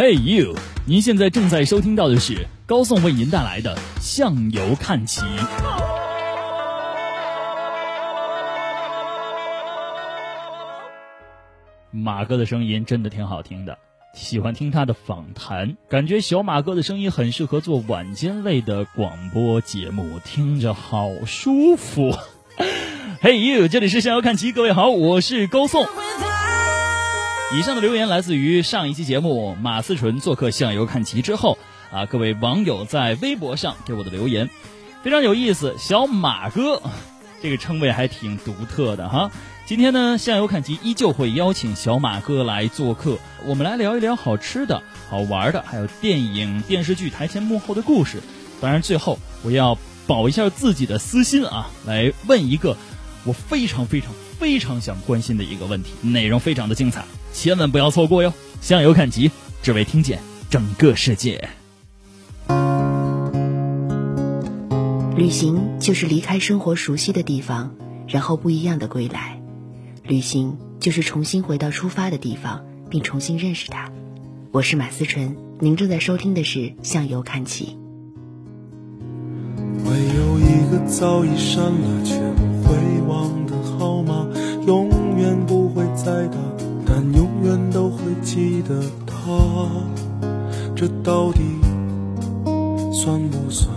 [0.00, 0.56] Hey you！
[0.86, 5.20] 您现在正在收听到的是高颂为您带来的《向游看齐》。
[11.90, 13.76] 马哥的声音真的挺好听的，
[14.14, 22.16] 喜欢听他的访谈，感觉小马哥的声音很适合做晚间类的广播节目，听着好舒服。
[23.20, 23.68] Hey you！
[23.68, 25.84] 这里是向游看齐，各位好，我是高颂。
[27.52, 31.58] 以上的留言来自于上一期节目马思纯做客向游看齐之后
[31.90, 34.48] 啊，各位网友在微博上给我的留言
[35.02, 36.80] 非常有意思，小马哥
[37.42, 39.32] 这个称谓还挺独特的哈。
[39.66, 48.22] 今天呢，向游看齐依旧会邀请小马哥来做客，我们来聊一聊好吃的、好玩的，还有电影、电视剧台前幕后的故事。
[48.60, 49.76] 当然，最后我要
[50.06, 52.76] 保一下自己的私心啊，来问一个
[53.24, 57.04] 我非常非常非常想关心的一个问题，内容非常的精彩。
[57.30, 58.32] 千万不要错过哟！
[58.62, 59.30] 向游看齐，
[59.62, 61.46] 只为听见整个世界。
[65.14, 67.74] 旅行就是离开生活熟悉的地方，
[68.08, 69.38] 然后不一样的归来。
[70.04, 73.92] 旅行就是重新回到出发的地方，并重新认识它。
[74.52, 77.76] 我是马思纯，您正在收听的是《向游看齐》。
[79.84, 82.74] 会有一个早已删了却不会
[83.06, 83.44] 忘
[88.70, 89.66] 记得他，
[90.76, 91.40] 这到底
[92.92, 93.68] 算不算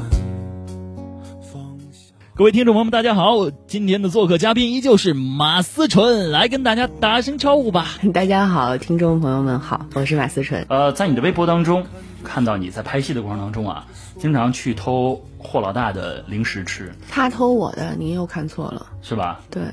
[1.41, 2.13] 放下？
[2.35, 3.49] 各位听众朋友们，大家好！
[3.65, 7.87] 今天的做客嘉宾依旧是马思纯，来跟大家打声招呼吧。
[8.13, 10.63] 大家好，听众朋友们好，我是马思纯。
[10.69, 11.83] 呃，在你的微博当中
[12.23, 13.87] 看到你在拍戏的过程当中啊，
[14.19, 16.93] 经常去偷霍老大的零食吃。
[17.09, 19.41] 他偷我的，您又看错了，是吧？
[19.51, 19.63] 对。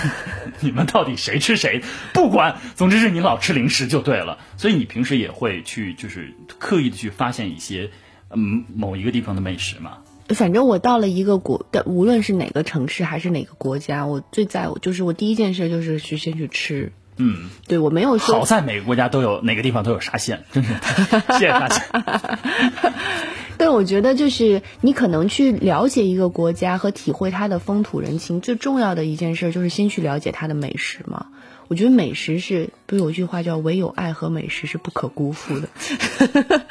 [0.60, 1.82] 你们到底谁吃谁？
[2.12, 4.38] 不管，总之是你老吃零食就对了。
[4.56, 7.90] 所以你平时也会去，就是刻意的去发现一些，
[8.30, 9.98] 嗯，某一个地方的美食嘛。
[10.28, 16.92] 反正我到了一个国，的无论是哪个城市还是哪个国家，我最在乎就是我第一件事就是去先去吃。
[17.16, 18.38] 嗯，对我没有说。
[18.38, 20.72] 好在每个国家都有哪个地方都有沙县，真是
[21.38, 22.38] 谢谢大家。
[23.62, 31.26] 对，我觉得就是你可能去了解一个国家和体会它的风土人情，最重要的一件事就是先去了解它的美食嘛。
[31.68, 35.68] 我觉得美食是，不有句话叫“唯有爱和美食是不可辜负的”。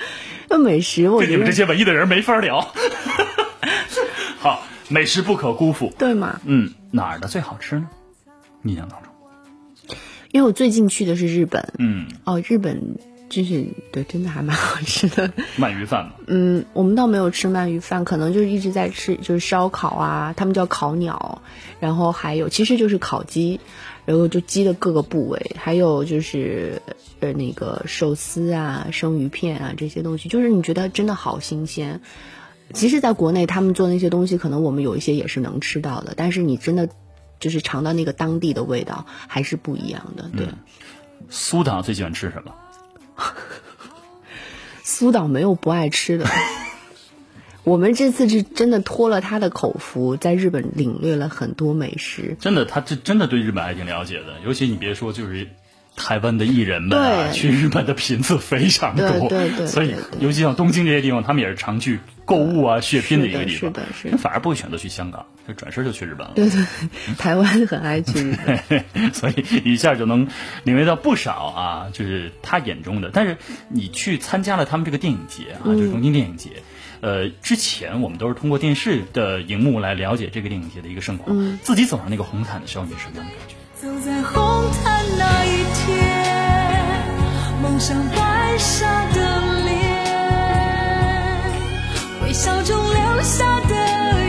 [0.50, 2.60] 那美食，我跟你们这些文艺的人没法聊。
[4.38, 6.42] 好，美食不可辜负，对吗？
[6.44, 7.88] 嗯，哪儿的最好吃呢？
[8.64, 9.96] 印象当中，
[10.32, 11.72] 因为我最近去的是日本。
[11.80, 12.98] 嗯，哦，日本
[13.32, 15.32] 就是对，真的还蛮好吃的。
[15.58, 16.12] 鳗鱼饭嘛。
[16.28, 21.42] 嗯，我们倒没有吃鳗鱼饭，可能就是一直在吃，就是烧烤啊，他们叫烤鸟，
[21.80, 23.62] 然后还有其实就是烤鸡，
[24.04, 26.82] 然后就鸡的各个部位，还有就是
[27.22, 32.02] 呃那个寿司啊、生鱼片啊这些东西，就是你觉得真的好新鲜。
[32.74, 36.90] 其实，在国内他们做那些东西，可能我们有一些也是能吃到的，但是你真的
[37.40, 40.30] 就是尝到那个当地的味道，还是不一样的。
[40.36, 40.48] 对，
[41.30, 42.54] 苏导最喜欢吃什么？
[44.84, 46.26] 苏导没有不爱吃的。
[47.64, 52.36] 我们这次是真的托了他的口福，在日本领略了很多美食。
[52.40, 54.40] 真的，他这真的对日本还挺了解的。
[54.44, 55.48] 尤其你别说，就是
[55.96, 59.30] 台湾的艺人们啊，去日本的频次非常多。
[59.30, 59.68] 对对对。
[59.68, 63.70] 所以，尤其像东京这些地方，他们也是常去购物啊、血拼的一个地方。
[63.70, 64.18] 是的，是的。
[64.18, 66.34] 反而不会选择去香港，就转身就去日本了。
[66.34, 66.66] 对对，
[67.18, 68.86] 台湾很爱去日本。
[69.14, 70.28] 所以一下就能
[70.64, 73.12] 领略到不少啊，就是他眼中的。
[73.14, 73.38] 但是
[73.70, 76.50] 你去参加了他们这个电影节啊，就是东京电影节。
[77.02, 81.58] 呃，之前我们都是通过电视的荧幕来了解这个电影节的一个盛况。
[81.64, 83.56] 自己走上那个红毯的时候，你是什么样的感觉？
[83.82, 85.61] 走在红毯那一天，
[87.82, 90.06] 蒙上白纱的脸，
[92.24, 93.76] 微笑中流下的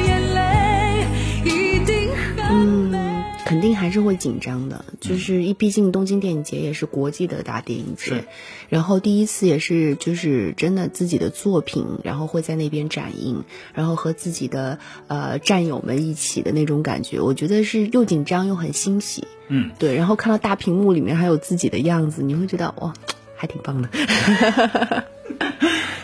[0.07, 1.07] 眼泪，
[1.45, 2.09] 一定
[2.39, 2.99] 很美。
[3.45, 8.25] 肯定还是会紧张的，就是一毕竟东京电影节也是国际的大电影节，
[8.71, 13.45] 然后第一次也是就是真的自己的作品，然后会在那边展映，
[13.75, 14.79] 然后和自己的
[15.09, 19.29] 呃战友们一起的那种感觉，我觉得是又紧张又很欣喜。
[19.49, 22.95] 嗯，对，然后看到大屏幕里面还有自己的样子，你会觉得哇，
[23.43, 23.89] 还挺棒的。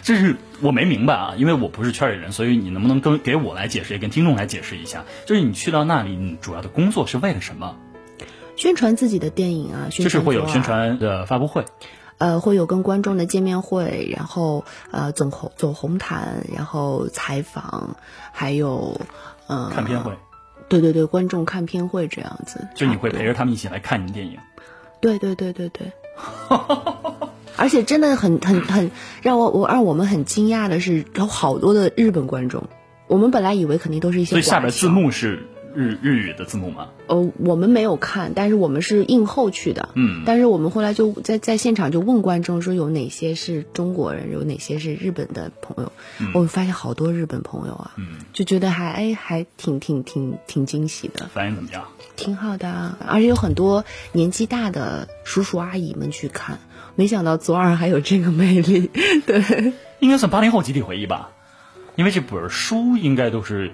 [0.02, 5.04] 这是我没明白啊，因为我不是圈里人，所以你能不能跟给我来解释，也跟听众来解释一下？
[5.24, 7.76] 就是你去到那里，你主要的工作是为了什么？
[8.56, 11.64] 宣传自己的电影啊，就是会有宣传的发布会，
[12.18, 17.94] 呃，会有跟观众的见面会，然后呃走红走红毯，然后采访，
[18.32, 19.00] 还有
[19.46, 20.12] 呃看片会。
[20.68, 24.36] 对对对，观众看片会这样子，就你会陪着他们一起来看你的电影。
[25.00, 25.92] 对对对对对。
[27.58, 28.90] 而且真的很很很
[29.20, 32.64] 让我我让我们很惊讶的是，有好多的日本观众。
[33.08, 36.88] 我们本来以为肯定都是一些所以下边字幕是日日语的字幕吗？
[37.06, 39.88] 呃，我们没有看，但是我们是映后去的。
[39.94, 45.92] 嗯但是我们后来就在在现场就问观众说有哪些是中国人，有哪些是日本的朋友。
[46.34, 51.84] 我发现好多日本朋友啊，嗯，就觉得还哎还挺挺挺挺惊喜的，反应怎么样？
[52.16, 52.98] 挺好的啊。
[53.06, 56.58] 而且有很多年纪大的叔叔阿姨们去看，
[56.98, 58.90] 没想到左耳还有这个魅力。
[59.24, 61.30] 对，应该算八零后集体回忆吧，
[61.94, 63.70] 因为这本书应该都是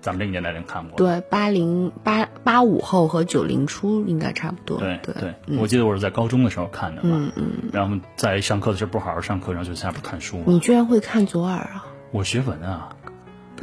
[0.00, 0.96] 咱们这个年代人看过。
[0.96, 4.78] 对，八零八八五后和九零初应该差不多。
[4.78, 10.40] 对对对，我记得我是在高中的时候看的吧，嗯嗯，然后在上课的时候不好好上课，然后就在下边看书。
[10.46, 11.84] 你居然会看左耳啊？
[12.12, 12.90] 我学文啊，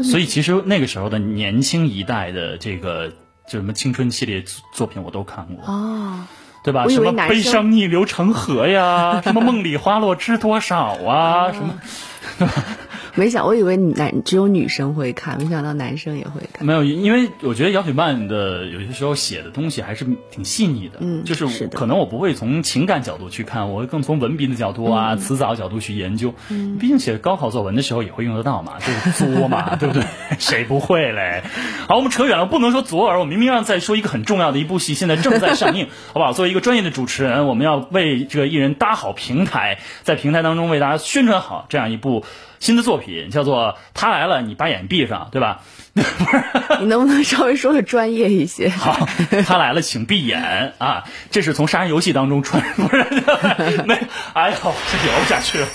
[0.04, 3.14] 所以其实那个时候的年轻一代的这个
[3.48, 6.26] 就什么青春系列作作品我都看过，哦。
[6.66, 6.84] 对吧？
[6.90, 12.50] 什么悲伤逆流成河呀，什么梦里花落知多少啊，什么
[13.16, 16.66] 没想，我以为男只有女生会看，没想到男生也会看。
[16.66, 26.34] 没有，因为我觉得姚雪曼的有些时候写的东西还是挺细腻的，嗯就是可能我不会从情感角度去看，我会更从文笔的角度啊、嗯词藻角度去研究。
[26.80, 30.04] 毕竟写高考作文的时候也会用得到嘛，就是作嘛， 对不对？
[30.38, 31.42] 谁不会嘞？
[31.88, 36.34] 好，我们扯远了，不能说左耳，我明明让在说一个很重要的一部戏，现在正在上映， 好不好？
[36.34, 42.26] 作为一个专业的主持人，我们要为这个艺人搭好平台，在平台当中为大家宣传好这样一部
[42.60, 45.62] 新的作品，叫做《他来了，你把眼闭上》，对吧？
[46.80, 48.70] 你能不能稍微说的专业一些？
[48.70, 49.08] 好，
[49.48, 51.06] 他来了，请闭眼啊！
[51.32, 53.96] 这是从杀人游戏当中穿出来的，没，
[54.34, 55.68] 哎呦，这聊不下去了。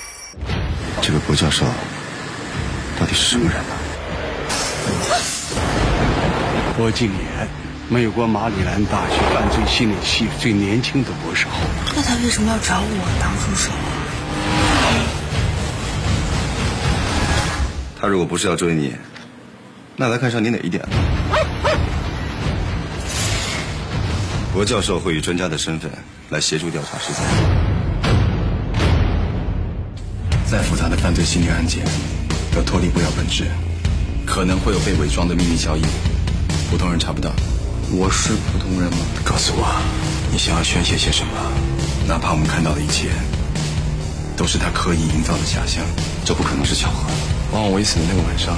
[1.01, 1.65] 这个郭教授
[2.99, 3.75] 到底是什么人呢？
[6.77, 7.49] 郭敬言，
[7.89, 11.53] 美国马里兰大学犯罪心理系最年轻的博士后。
[11.97, 14.00] 那他为什么要找我当助手啊？
[18.11, 18.93] 如果不是要追你，
[19.97, 20.89] 那他看上你哪一点了？
[24.53, 25.89] 郭教授会以专家的身份
[26.31, 27.23] 来协助调查事件。
[30.45, 31.85] 再复杂的犯罪心理案件，
[32.53, 33.45] 都脱离不了本质，
[34.27, 35.83] 可能会有被伪装的秘密交易，
[36.69, 37.31] 普通人查不到。
[37.93, 38.99] 我是普通人吗？
[39.25, 39.67] 告诉我，
[40.33, 41.33] 你想要宣泄些什么？
[42.09, 43.11] 哪怕我们看到的一切，
[44.37, 45.85] 都是他刻意营造的假象，
[46.25, 47.09] 这不可能是巧合。
[47.53, 48.57] 往往我死的那个晚上，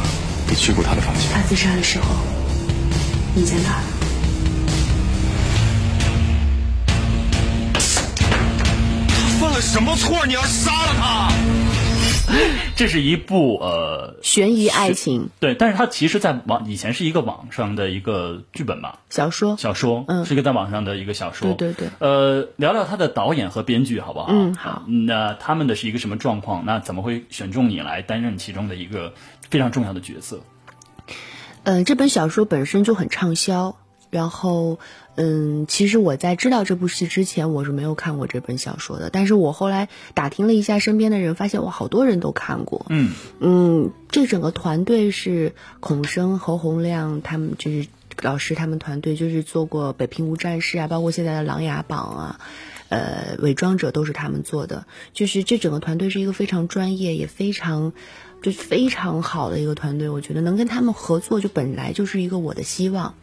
[0.48, 1.24] 你去过他的房间。
[1.32, 2.06] 他自杀的时候，
[3.34, 3.82] 你在哪儿？
[9.40, 10.26] 犯了什么错？
[10.26, 11.32] 你要杀了他？
[12.76, 21.52] 这是一部呃，悬疑爱情对，但是它其实，在网以前是一个网上的一个剧本吧，小说，小说，嗯是一个在网上的一个小说。
[21.52, 24.26] 对对对呃，聊聊他的导演和编剧好不好？
[24.30, 26.64] 嗯好那他们的是一个什么状况？
[26.64, 29.12] 那怎么会选中你来担任其中的一个
[29.50, 30.40] 非常重要的角色？
[31.64, 33.76] 嗯，这本小说本身就很畅销。
[34.10, 34.78] 然后，
[35.14, 39.10] 嗯，其实我在知道这部戏之前，我是没有看过这本小说的。
[39.10, 42.86] 但是我后来打听了一下身边的人，发现我，好多人都看过。
[42.88, 47.86] 嗯嗯，这整个团队是孔生、侯洪亮他们，就是
[48.22, 52.40] 老师他们团队，就是做过《北平无战事》啊，包括现在的《琅琊榜》啊，
[52.88, 54.86] 呃，《伪装者》都是他们做的。
[55.12, 57.92] 就是这整个团队是一个非常专业，也非常
[58.40, 60.08] 就是非常好的一个团队。
[60.08, 63.14] 我觉得能跟他们合作，就本来就是一个我的希望。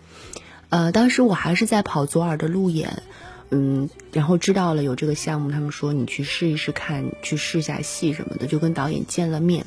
[0.70, 3.02] 呃，当时我还是在跑左耳的路演，
[3.50, 9.66] 嗯，然后知道了有这个项目，他们说你去试一试看，去试下戏什么的，就跟导演见了面。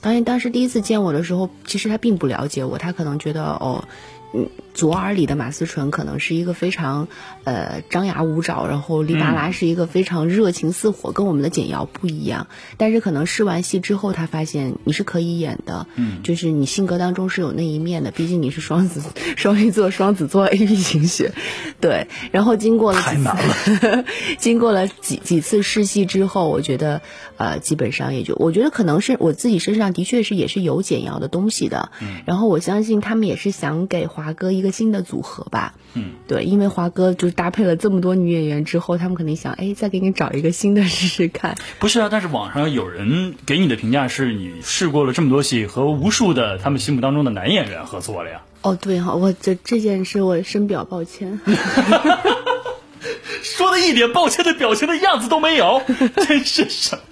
[0.00, 3.88] 导演当时第一次见我的时候，其实他并不了解我，他可能觉得哦，
[4.36, 7.06] 嗯，左耳里的马思纯可能是一个非常
[7.44, 12.48] 呃张牙舞爪，然后黎达拉是一个非常热情似火，跟我们的简瑶不一样。
[12.76, 19.00] 但是可能试完戏之后，他发现你是可以演的，嗯，就是你性格当中是有那一面的，毕竟你是双子
[19.36, 21.32] 双鱼座双子座 A B 型血，
[21.80, 22.08] 对。
[22.32, 24.04] 然后经过了几次，
[24.38, 27.02] 经过了几几次试戏之后，我觉得
[27.36, 32.22] 呃基本上也就，我觉得可能是我自己身上的确是也是有简瑶的东西的，嗯。
[32.26, 41.56] 然后我相信他们也是想给华哥一个新的组合吧，嗯，对，因为华哥就是搭配了这么多女演员之后，他们肯定想，哎，再给你找一个新的试试看。
[41.78, 48.42] 不是啊，但是网上有人给你的评价是你试过了这么多戏，和无数的他们心目当中的男演员合作了呀。
[48.62, 51.38] 哦，对哈、我这这件事我深表抱歉。
[53.42, 55.82] 说的一点抱歉的表情的样子都没有，
[56.26, 57.02] 真是什么？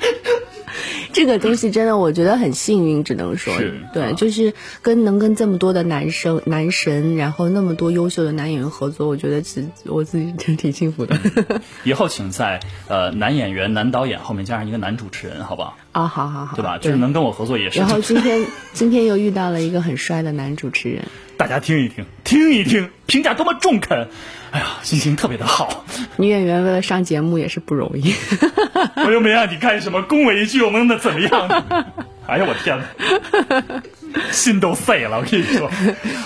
[1.15, 11.17] 这个东西真的，我觉得很幸运，只能说是对，啊就是跟能跟这么多的男生、男神，然后那么多优秀的男演员合作，我觉得自我自己挺挺幸福的。
[11.85, 15.77] 以后请在呃男演员、男导演后面加上一个男主持人，好不好？
[15.93, 16.79] 啊，好好好，对吧？
[16.79, 17.79] 就是能跟我合作也是。
[17.79, 21.05] 然后今天今天又遇到了一个很帅的男主持人，
[21.37, 24.09] 大家听一听，听一听，评价多么中肯，
[24.53, 25.85] 哎呀，心情特别的好。
[26.17, 28.15] 女演员为了上节目也是不容易。
[29.05, 31.65] 我又没让你干什么，恭维一句，我们能怎么样？
[32.27, 33.83] 哎呀，我天哪！
[34.31, 35.71] 心都废了，我跟你说。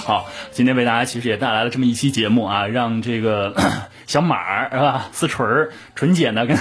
[0.04, 3.54] 好，今天为大家其实也带来了这么一期节目啊，让这个
[4.06, 6.56] 小马儿是吧，思纯、纯姐呢，跟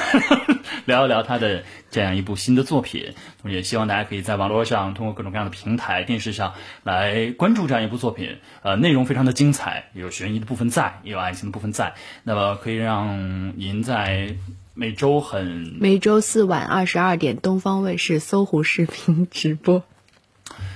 [0.86, 3.14] 聊一聊她的这样一部新的作品。
[3.42, 6.54] 同时也希望大家可以在网络上通过各种各样的平台、电视上
[6.84, 8.38] 来关注这样一部作品。
[8.64, 11.94] 呃，内容非常的精彩，有悬疑的部分在，也有爱情的部分在。
[12.24, 14.36] 那么可以让您在
[14.74, 19.84] 每周很每周四晚二十二点，东方卫视搜狐视频直播。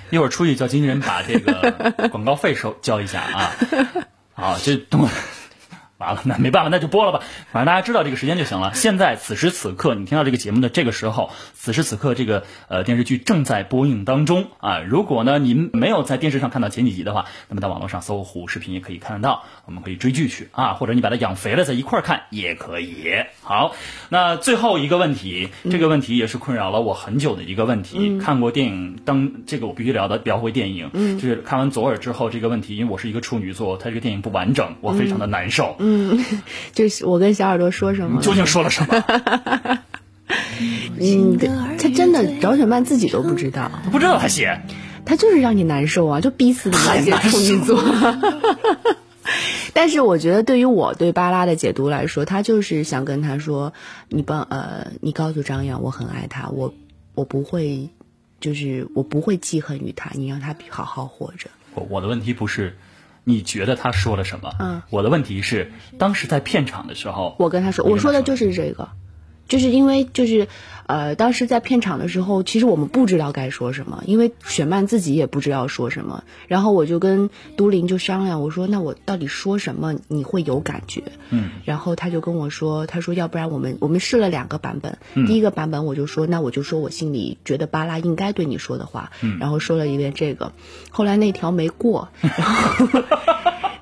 [0.10, 3.52] 一会儿出去叫经纪人把这个 广告费收交一下啊！
[4.34, 5.08] 好，这东
[5.98, 7.20] 完了，那没办法，那就播了吧。
[7.52, 8.74] 反正大家知道这个时间就行了。
[8.74, 14.80] 现在此时此刻，你听到这个节目的这个时候，此时此刻这个呃电视剧正在播映当中啊。
[14.80, 23.12] 如果呢您没有在电视上看到前几集的话，那么在网络上搜狐视频也可以看得到，我们可以追剧去啊，或者你把它养肥了再一块儿看也可以。
[23.44, 23.76] 好，
[24.10, 28.18] 那最后一个问题，这个问题也是困扰了我很久的一个问题。
[28.18, 35.76] 看过电影当这个我必须聊的聊回电影，就是看完左耳之后这个问题，因为我是一个处女座，它这个电影不完整，我非常的难受。
[35.78, 36.26] 嗯，
[36.74, 38.26] 就是我跟小耳朵说什么你？
[38.26, 39.04] 究竟说了什么？
[41.00, 41.38] 嗯，
[41.78, 44.60] 他真的饶雪曼自己都不知道，不知道他写。
[45.06, 47.82] 他就是让你难受啊，就逼死你那些处女座。
[49.74, 53.74] 但是我觉得，对于我对巴拉的解读来说，他就是想跟他说
[54.10, 56.74] ：“你帮呃，你告诉张扬，我很爱他，我
[57.16, 57.90] 我不会，
[58.40, 61.50] 就是我不会记恨于他，你让他好好活着。
[61.76, 62.78] 我我的问题不是
[63.24, 68.90] 你觉得他说了什么，嗯，我的问题是当时在片场的时候，我跟他说，我说的就是这个，
[69.50, 70.48] 就是因为就是
[70.86, 76.24] 呃，当时在片场的时候，其实我们不知道该说什么，因为雪曼自己也不知道说什么。
[76.48, 81.04] 然后我就跟都灵就商量，我说那我到底说什么你会有感觉？
[81.30, 90.54] 嗯，然后他就跟我说，他说要不然我们我们试了两个版本，嗯第一个版本我就说那我就说我心里觉得巴拉应该对你说的话，嗯然后说了一遍这个，
[90.90, 92.88] 后来那条没过， 然后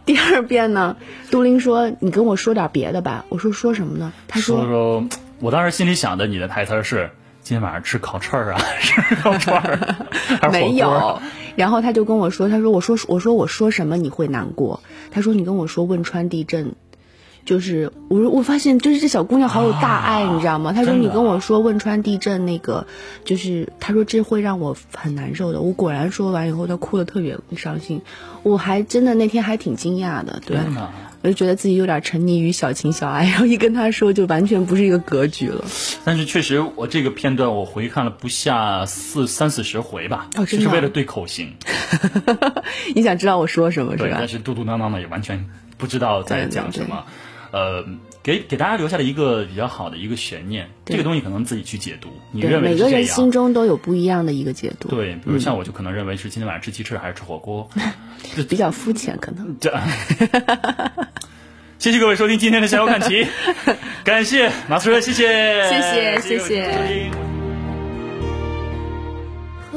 [0.06, 0.98] 第二遍呢，
[1.32, 4.14] 都灵说你跟我说点别的吧，我说说什么呢？
[4.28, 5.04] 他说说，
[5.40, 9.96] 我当时心里想的，你的台词是今天晚上吃烤串儿啊， 吃烤串儿，
[10.42, 11.22] 还是火锅没有。
[11.56, 14.82] 然后他就跟我说，他说我说我说我说什么你会难过？
[15.12, 16.76] 他说你跟我说汶川地震。
[17.46, 20.74] 就是我说，我发现就是这小姑娘好有大爱，你知道吗？
[20.74, 22.86] 他说你跟我说汶川地震那个，
[23.24, 25.62] 就是他说这会让我很难受的。
[25.62, 28.02] 我果然说完以后，她哭的特别伤心。
[28.44, 30.58] 我还真的那天还挺惊讶的，对！
[31.28, 35.66] 我就觉得自己有点沉溺于小情小爱， 然后一跟他说，就完全不是一个格局了。
[36.06, 41.54] 但是确实，我这个片段我回看了不下四三四十回吧，就是为了对口型。
[42.96, 44.28] 你想知道我说什么是对，吧但？
[44.30, 47.04] 是嘟嘟囔囔的也完全不知道在对对对讲什么。
[47.52, 47.86] 呃，
[48.24, 52.10] 给给大家留下了一个比较好的一个悬念，这个东西可能自己去解读。
[52.32, 52.78] 你，认为每？
[52.78, 54.90] 个人心中都有不一样的一个解读。
[54.90, 57.70] 对，比如像我就可能认为是今天晚上吃鸡翅还是吃火锅。
[58.50, 59.56] 比较肤浅，可能。
[59.60, 59.74] 这，
[61.80, 63.24] 谢谢各位收听今天的《逍遥看齐》，
[64.04, 67.12] 感谢马思纯，谢谢，谢谢谢谢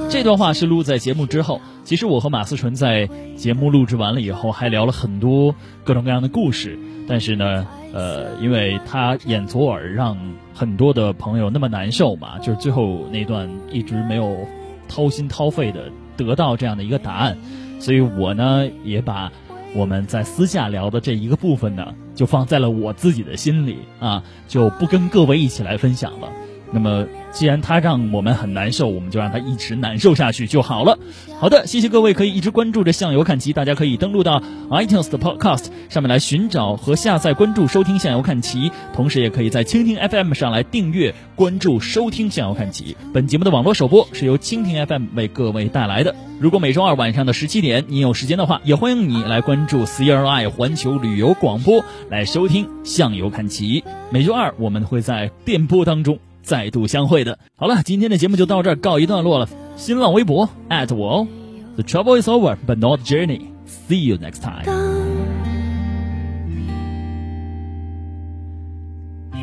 [0.08, 1.60] 这段话是录在节目之后。
[1.84, 5.54] 其实我和马思纯在节目录制完了以后，还聊了很多
[5.84, 6.78] 各种各样的故事。
[7.06, 10.16] 但是呢，呃，因为他演左耳让
[10.54, 14.48] 很多的朋友那么难受嘛，就是最后那段一直没有
[14.88, 17.36] 掏心掏肺的得到这样的一个答案，
[17.78, 19.30] 所以我呢也把
[19.74, 26.28] 我们在私下聊的这一个部分呢，就放在了我自己的心里啊，就不跟各位一起来分享了。
[26.72, 30.98] 那么，既然他让我们很难受，我们就让他一直难受下去就好了。
[31.40, 42.96] 好的，谢谢各位可以一直关注着向游看齐，大家可以登录到 iTunes 的 Podcast 上面来寻找和下载、关注、收听向游看齐，同时也可以在蜻蜓 FM 上来订阅、关注、收听向游看齐。
[43.12, 46.14] 本节目的网络首播是由蜻蜓 FM 为各位带来的。
[46.38, 53.82] 如果每周二晚上的十七点你有时间的话，也欢迎你来关注 CRI 环球旅游广播来收听向游看齐。
[54.10, 56.18] 每周二我们会在电波当中。
[56.50, 57.38] 再度相会的。
[57.54, 59.48] 好了，今天的节目就到这儿告一段落了。
[59.76, 61.28] 新浪微博我哦
[61.76, 63.42] ，The trouble is over, but not the journey.
[63.68, 64.64] See you next time.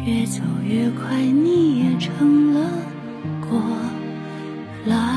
[0.05, 2.69] 越走越快，你也成了
[3.49, 3.57] 过
[4.85, 5.16] 来。